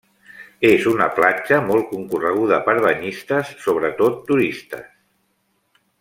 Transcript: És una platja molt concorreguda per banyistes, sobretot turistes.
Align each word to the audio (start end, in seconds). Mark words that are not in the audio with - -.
És 0.69 0.85
una 0.91 1.07
platja 1.19 1.59
molt 1.65 1.85
concorreguda 1.91 2.59
per 2.71 2.75
banyistes, 2.87 3.51
sobretot 3.69 4.17
turistes. 4.31 4.89